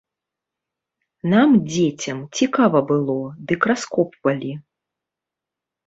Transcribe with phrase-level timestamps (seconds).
[1.33, 3.21] Нам, дзецям, цікава было,
[3.53, 4.53] дык раскопвалі.